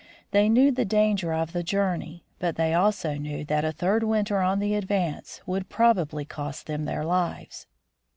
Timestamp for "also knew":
2.73-3.45